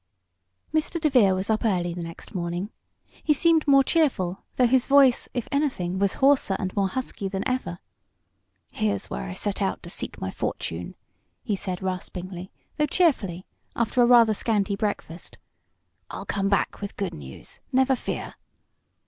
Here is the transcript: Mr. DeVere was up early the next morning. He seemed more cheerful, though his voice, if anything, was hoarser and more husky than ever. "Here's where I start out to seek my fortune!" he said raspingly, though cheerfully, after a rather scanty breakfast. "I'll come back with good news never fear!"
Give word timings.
Mr. 0.73 0.99
DeVere 0.99 1.33
was 1.35 1.47
up 1.51 1.63
early 1.63 1.93
the 1.93 2.01
next 2.01 2.33
morning. 2.33 2.71
He 3.23 3.35
seemed 3.35 3.67
more 3.67 3.83
cheerful, 3.83 4.41
though 4.55 4.65
his 4.65 4.87
voice, 4.87 5.29
if 5.35 5.47
anything, 5.51 5.99
was 5.99 6.15
hoarser 6.15 6.55
and 6.57 6.75
more 6.75 6.87
husky 6.87 7.27
than 7.29 7.47
ever. 7.47 7.77
"Here's 8.71 9.11
where 9.11 9.25
I 9.29 9.33
start 9.33 9.61
out 9.61 9.83
to 9.83 9.91
seek 9.91 10.19
my 10.19 10.31
fortune!" 10.31 10.95
he 11.43 11.55
said 11.55 11.83
raspingly, 11.83 12.51
though 12.77 12.87
cheerfully, 12.87 13.45
after 13.75 14.01
a 14.01 14.07
rather 14.07 14.33
scanty 14.33 14.75
breakfast. 14.75 15.37
"I'll 16.09 16.25
come 16.25 16.49
back 16.49 16.81
with 16.81 16.97
good 16.97 17.13
news 17.13 17.59
never 17.71 17.95
fear!" 17.95 18.33